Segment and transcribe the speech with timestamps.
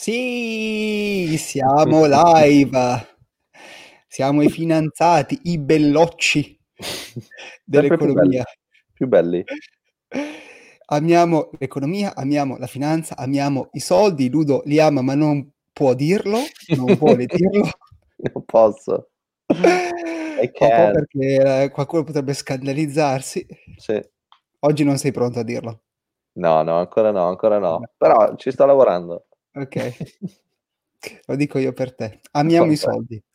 [0.00, 3.06] Sì, siamo live.
[4.08, 6.58] Siamo i finanziati, i bellocci
[7.62, 8.42] dell'economia.
[8.94, 9.44] Più belli.
[10.86, 14.30] Amiamo l'economia, amiamo la finanza, amiamo i soldi.
[14.30, 16.38] Ludo li ama, ma non può dirlo,
[16.68, 17.68] non vuole dirlo.
[18.16, 19.10] Non posso.
[19.48, 23.46] Un po' perché eh, qualcuno potrebbe scandalizzarsi.
[23.76, 24.02] Sì.
[24.60, 25.82] Oggi non sei pronto a dirlo.
[26.38, 27.82] No, no, ancora no, ancora no.
[27.98, 29.26] Però ci sto lavorando.
[29.54, 29.96] Ok.
[31.26, 32.20] Lo dico io per te.
[32.32, 33.22] Amiamo Va i soldi.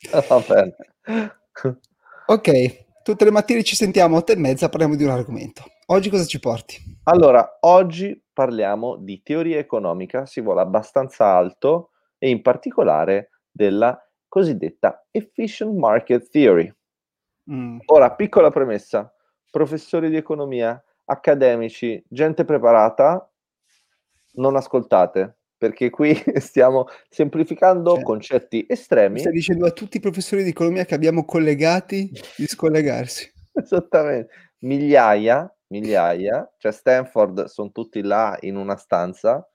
[2.28, 5.62] Ok, tutte le mattine ci sentiamo a 8 e mezza, parliamo di un argomento.
[5.86, 6.98] Oggi cosa ci porti?
[7.04, 13.96] Allora, oggi parliamo di teoria economica, si vola abbastanza alto e in particolare della
[14.26, 16.68] cosiddetta efficient market theory.
[17.48, 19.14] Mm, Ora, piccola premessa,
[19.48, 23.30] professori di economia, accademici, gente preparata,
[24.32, 29.20] non ascoltate, perché qui stiamo semplificando Cioè, concetti estremi.
[29.20, 33.32] Stai dicendo a tutti i professori di economia che abbiamo collegati di scollegarsi.
[33.52, 39.48] Esattamente, migliaia, migliaia, cioè Stanford sono tutti là in una stanza,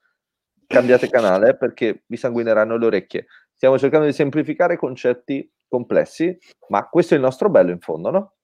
[0.66, 3.26] cambiate canale perché vi sanguineranno le orecchie.
[3.54, 6.36] Stiamo cercando di semplificare concetti complessi,
[6.68, 8.34] ma questo è il nostro bello in fondo, no?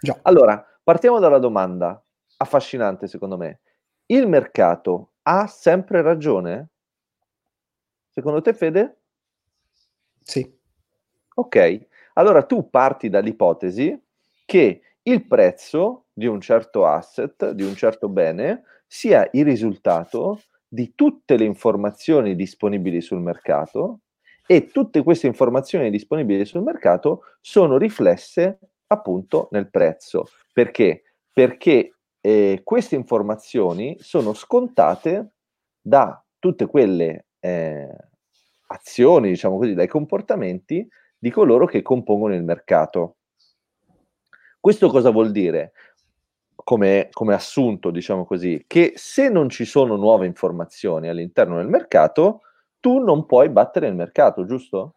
[0.00, 0.18] Già.
[0.22, 2.02] Allora, partiamo dalla domanda
[2.36, 3.60] affascinante secondo me.
[4.06, 6.68] Il mercato ha sempre ragione?
[8.14, 8.96] Secondo te, Fede?
[10.22, 10.46] Sì.
[11.34, 13.98] Ok, allora tu parti dall'ipotesi
[14.44, 20.94] che il prezzo di un certo asset, di un certo bene, sia il risultato di
[20.94, 24.00] tutte le informazioni disponibili sul mercato
[24.46, 30.26] e tutte queste informazioni disponibili sul mercato sono riflesse appunto nel prezzo.
[30.52, 31.02] Perché?
[31.32, 31.91] Perché
[32.22, 35.32] eh, queste informazioni sono scontate
[35.80, 37.88] da tutte quelle eh,
[38.68, 43.16] azioni, diciamo così, dai comportamenti di coloro che compongono il mercato.
[44.58, 45.72] Questo cosa vuol dire?
[46.54, 52.42] Come, come, assunto, diciamo così, che se non ci sono nuove informazioni all'interno del mercato,
[52.78, 54.94] tu non puoi battere il mercato, giusto?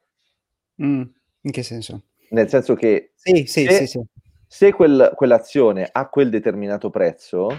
[0.83, 1.01] Mm,
[1.41, 2.03] in che senso?
[2.29, 4.03] Nel senso che sì, sì, se, sì, sì.
[4.47, 7.49] Se quel, quell'azione ha quel determinato prezzo,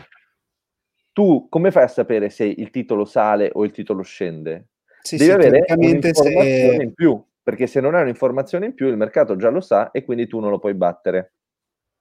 [1.13, 4.69] tu come fai a sapere se il titolo sale o il titolo scende?
[5.03, 6.83] Sì, Devi sì, avere un'informazione se...
[6.83, 10.05] in più, perché se non hai un'informazione in più il mercato già lo sa e
[10.05, 11.35] quindi tu non lo puoi battere.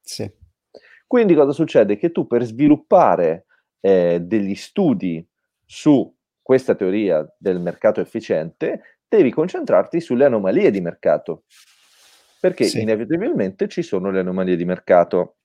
[0.00, 0.30] Sì.
[1.06, 1.96] Quindi cosa succede?
[1.96, 3.46] Che tu per sviluppare
[3.80, 5.24] eh, degli studi
[5.64, 11.44] su questa teoria del mercato efficiente devi concentrarti sulle anomalie di mercato,
[12.46, 12.80] perché Sì.
[12.80, 15.38] inevitabilmente ci sono le anomalie di mercato.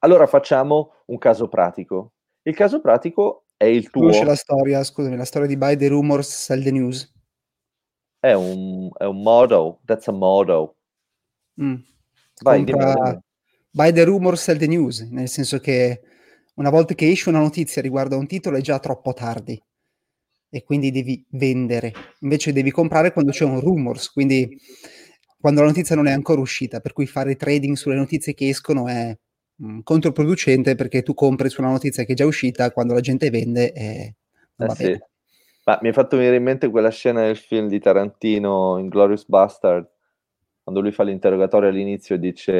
[0.00, 2.12] Allora facciamo un caso pratico.
[2.42, 4.02] Il caso pratico è il tuo...
[4.02, 7.12] Conosci la storia, scusami, la storia di Buy the Rumors, Sell the News?
[8.18, 10.76] È un, è un motto, that's a motto.
[11.60, 11.76] Mm.
[12.42, 13.22] Vai, Compra-.
[13.70, 16.00] Buy the Rumors, Sell the News, nel senso che
[16.54, 19.62] una volta che esce una notizia riguardo a un titolo è già troppo tardi
[20.50, 21.92] e quindi devi vendere.
[22.20, 24.58] Invece devi comprare quando c'è un rumors, quindi
[25.40, 28.86] quando la notizia non è ancora uscita, per cui fare trading sulle notizie che escono
[28.88, 29.16] è
[29.64, 33.30] mm, controproducente perché tu compri su una notizia che è già uscita quando la gente
[33.30, 34.14] vende e
[34.56, 34.98] non Eh sì.
[35.64, 39.88] Ma mi hai fatto venire in mente quella scena del film di Tarantino, Inglorious Bastard,
[40.62, 42.54] quando lui fa l'interrogatorio all'inizio e dice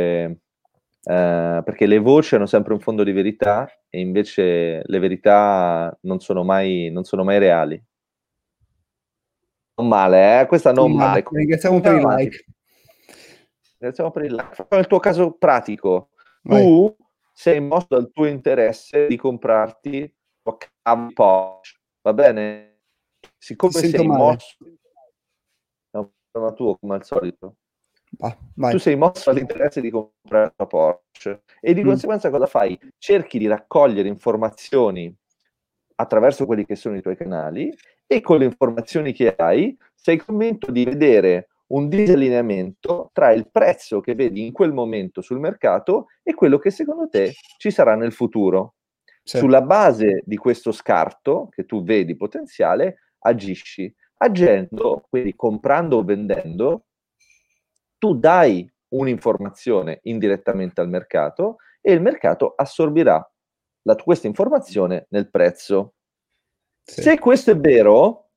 [1.03, 6.21] eh, perché le voci hanno sempre un fondo di verità e invece le verità non
[6.21, 7.83] sono mai, non sono mai reali.
[9.77, 10.47] Non male, eh?
[10.47, 11.23] Questa non Non male.
[11.25, 11.39] male.
[11.39, 12.45] Ringraziamo per il like.
[13.81, 16.11] Ringraziamo per il il tuo caso pratico.
[16.43, 16.63] Vai.
[16.63, 16.97] Tu
[17.33, 22.81] sei mosso dal tuo interesse di comprarti un Porsche, va bene?
[23.39, 24.23] Siccome sei male.
[24.23, 24.57] mosso...
[25.91, 27.57] È un problema tuo, come al solito.
[28.55, 28.73] Vai.
[28.73, 31.87] Tu sei mosso dall'interesse di comprare una Porsche e di Mm.
[31.87, 32.79] conseguenza cosa fai?
[32.99, 35.15] Cerchi di raccogliere informazioni
[35.95, 37.75] attraverso quelli che sono i tuoi canali
[38.07, 44.01] e con le informazioni che hai sei convinto di vedere un disallineamento tra il prezzo
[44.01, 48.13] che vedi in quel momento sul mercato e quello che secondo te ci sarà nel
[48.13, 48.75] futuro.
[49.23, 49.39] Sì.
[49.39, 53.93] Sulla base di questo scarto che tu vedi potenziale, agisci.
[54.23, 56.87] Agendo, quindi comprando o vendendo,
[57.99, 63.31] tu dai un'informazione indirettamente al mercato e il mercato assorbirà
[63.83, 65.95] la, questa informazione nel prezzo.
[66.83, 67.03] Sì.
[67.03, 68.31] Se questo è vero,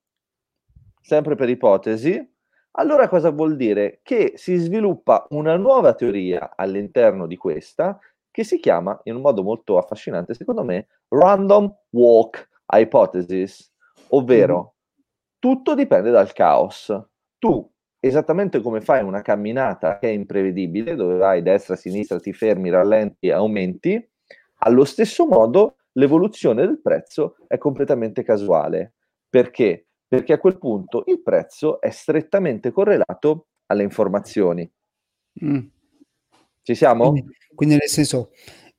[1.01, 2.32] sempre per ipotesi,
[2.75, 3.99] allora cosa vuol dire?
[4.03, 7.99] Che si sviluppa una nuova teoria all'interno di questa
[8.31, 13.71] che si chiama, in un modo molto affascinante, secondo me, Random Walk Hypothesis,
[14.09, 14.75] ovvero
[15.37, 16.91] tutto dipende dal caos.
[17.37, 22.71] Tu, esattamente come fai una camminata che è imprevedibile, dove vai destra, sinistra, ti fermi,
[22.71, 24.09] rallenti, aumenti,
[24.65, 28.93] allo stesso modo l'evoluzione del prezzo è completamente casuale.
[29.29, 29.89] Perché?
[30.13, 34.71] Perché a quel punto il prezzo è strettamente correlato alle informazioni.
[35.43, 35.59] Mm.
[36.61, 37.09] Ci siamo?
[37.09, 38.29] Quindi, quindi, nel senso,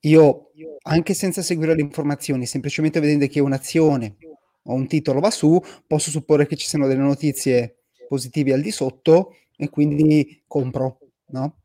[0.03, 0.53] io
[0.83, 4.17] anche senza seguire le informazioni, semplicemente vedendo che un'azione
[4.63, 8.71] o un titolo va su, posso supporre che ci siano delle notizie positive al di
[8.71, 11.57] sotto e quindi compro, no?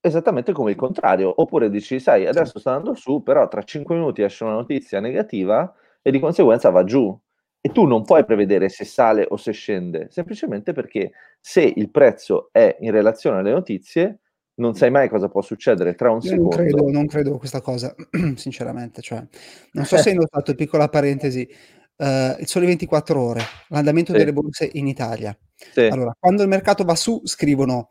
[0.00, 4.22] Esattamente come il contrario, oppure dici, sai, adesso sta andando su, però tra 5 minuti
[4.22, 7.16] esce una notizia negativa e di conseguenza va giù.
[7.64, 12.48] E tu non puoi prevedere se sale o se scende, semplicemente perché se il prezzo
[12.50, 14.18] è in relazione alle notizie,
[14.54, 16.56] non sai mai cosa può succedere tra un Io secondo.
[16.56, 17.94] Non credo, non credo questa cosa,
[18.34, 19.00] sinceramente.
[19.00, 19.24] Cioè,
[19.72, 21.48] non so se hai notato, piccola parentesi,
[21.96, 22.04] uh,
[22.40, 24.18] il sole 24 ore, l'andamento sì.
[24.18, 25.36] delle borse in Italia.
[25.54, 25.82] Sì.
[25.82, 27.90] Allora, quando il mercato va su, scrivono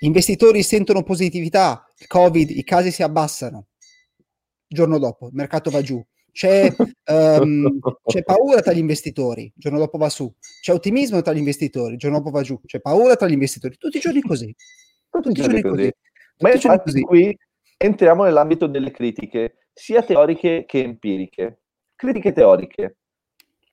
[0.00, 3.66] investitori sentono positività, Covid, i casi si abbassano.
[4.68, 6.04] Il giorno dopo, il mercato va giù.
[6.36, 6.70] C'è,
[7.06, 10.30] um, c'è, paura tra gli investitori, il giorno dopo va su.
[10.60, 12.60] C'è ottimismo tra gli investitori, il giorno dopo va giù.
[12.66, 14.54] C'è paura tra gli investitori, tutti i giorni così.
[15.08, 15.74] Tutti, tutti i giorni così.
[15.74, 15.92] così.
[16.40, 17.00] Ma infatti così.
[17.00, 17.38] qui
[17.78, 21.60] entriamo nell'ambito delle critiche, sia teoriche che empiriche.
[21.94, 22.96] Critiche teoriche.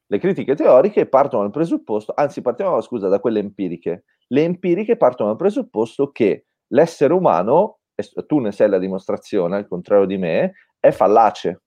[0.06, 4.06] Le critiche teoriche partono dal presupposto, anzi partiamo, scusa, da quelle empiriche.
[4.27, 9.68] Le empiriche partono dal presupposto che l'essere umano, e tu ne sei la dimostrazione, al
[9.68, 11.62] contrario di me, è fallace.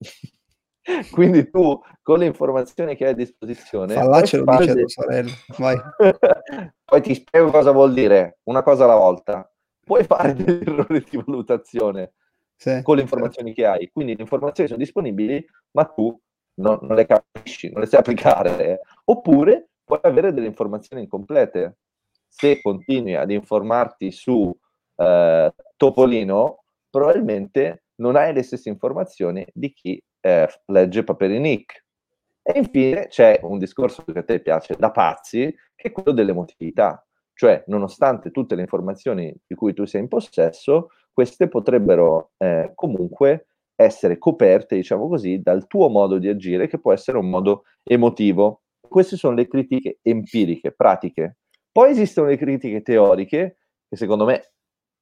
[1.10, 3.94] Quindi tu, con le informazioni che hai a disposizione...
[3.94, 5.76] Fallace lo dice tua sorella, vai.
[6.84, 9.48] Poi ti spiego cosa vuol dire, una cosa alla volta.
[9.84, 12.14] Puoi fare degli errori di valutazione
[12.56, 13.72] sì, con le informazioni certo.
[13.72, 13.90] che hai.
[13.92, 16.18] Quindi le informazioni sono disponibili, ma tu
[16.54, 21.78] non, non, le capisci, non le sai applicare, oppure puoi avere delle informazioni incomplete.
[22.26, 24.56] Se continui ad informarti su
[24.96, 31.84] eh, Topolino, probabilmente non hai le stesse informazioni di chi eh, legge Paperinik.
[32.42, 37.04] E infine c'è un discorso che a te piace da pazzi, che è quello dell'emotività.
[37.34, 43.46] Cioè, nonostante tutte le informazioni di cui tu sei in possesso, queste potrebbero eh, comunque
[43.74, 48.62] essere coperte, diciamo così, dal tuo modo di agire, che può essere un modo emotivo.
[48.80, 51.36] Queste sono le critiche empiriche, pratiche.
[51.72, 53.58] Poi esistono le critiche teoriche,
[53.88, 54.49] che secondo me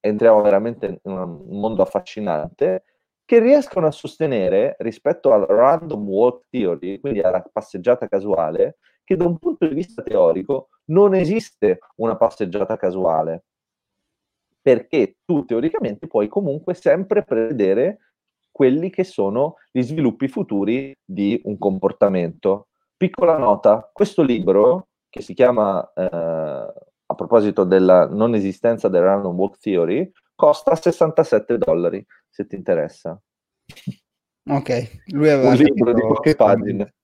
[0.00, 2.84] entriamo veramente in un mondo affascinante,
[3.24, 9.26] che riescono a sostenere rispetto al random walk theory, quindi alla passeggiata casuale, che da
[9.26, 13.44] un punto di vista teorico non esiste una passeggiata casuale,
[14.60, 17.98] perché tu teoricamente puoi comunque sempre prevedere
[18.50, 22.68] quelli che sono gli sviluppi futuri di un comportamento.
[22.96, 26.72] Piccola nota, questo libro, che si chiama, eh,
[27.10, 33.20] a proposito della non esistenza del random walk theory, costa 67 dollari, se ti interessa.
[34.50, 36.94] Ok, lui aveva un libro di poche pagine.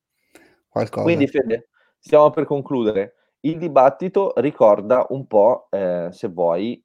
[0.69, 1.03] Qualcosa.
[1.03, 1.69] Quindi, Fede,
[1.99, 3.15] stiamo per concludere.
[3.41, 6.83] Il dibattito ricorda un po', eh, se vuoi,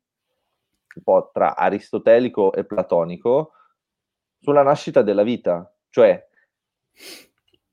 [0.95, 3.51] un po' tra aristotelico e platonico,
[4.39, 6.25] sulla nascita della vita, cioè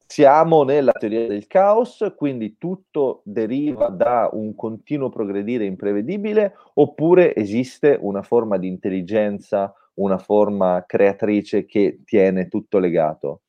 [0.06, 7.98] siamo nella teoria del caos, quindi tutto deriva da un continuo progredire imprevedibile, oppure esiste
[8.00, 13.40] una forma di intelligenza, una forma creatrice che tiene tutto legato?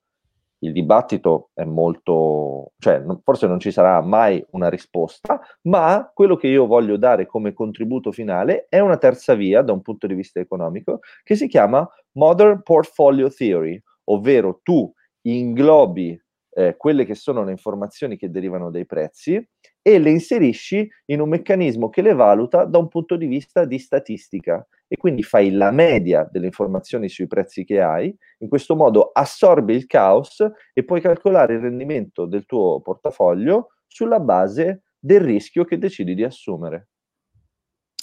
[0.60, 6.48] Il dibattito è molto, cioè forse non ci sarà mai una risposta, ma quello che
[6.48, 10.40] io voglio dare come contributo finale è una terza via da un punto di vista
[10.40, 16.20] economico che si chiama Modern Portfolio Theory, ovvero tu inglobi
[16.58, 19.36] eh, quelle che sono le informazioni che derivano dai prezzi
[19.80, 23.78] e le inserisci in un meccanismo che le valuta da un punto di vista di
[23.78, 29.12] statistica e quindi fai la media delle informazioni sui prezzi che hai, in questo modo
[29.14, 35.64] assorbi il caos e puoi calcolare il rendimento del tuo portafoglio sulla base del rischio
[35.64, 36.88] che decidi di assumere.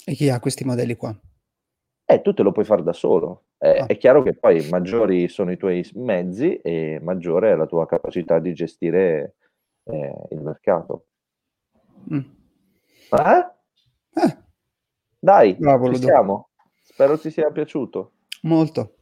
[0.05, 1.13] E chi ha questi modelli qua?
[2.07, 3.45] Eh, tu te lo puoi fare da solo.
[3.57, 3.85] Eh, ah.
[3.87, 8.37] È chiaro che poi maggiori sono i tuoi mezzi e maggiore è la tua capacità
[8.37, 9.35] di gestire
[9.85, 11.05] eh, il mercato.
[12.13, 12.19] Mm.
[13.09, 13.47] Eh?
[14.21, 14.37] Eh.
[15.17, 16.49] Dai, Bravo, ci siamo.
[16.83, 18.11] Spero ti sia piaciuto.
[18.43, 18.97] Molto.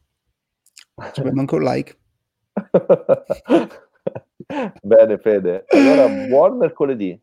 [1.12, 1.98] Ci abbiamo anche un like.
[4.82, 5.64] Bene, Fede.
[5.68, 7.20] Allora, buon mercoledì.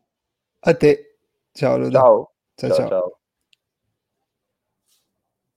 [0.60, 1.18] A te.
[1.52, 1.90] Ciao, Ludo.
[1.90, 2.32] Ciao.
[2.54, 2.76] Ciao, ciao.
[2.76, 2.88] ciao.
[2.88, 3.16] ciao.